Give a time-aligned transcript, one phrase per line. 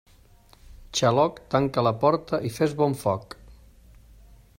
[0.99, 3.37] Xaloc, tanca la porta i fes bon foc.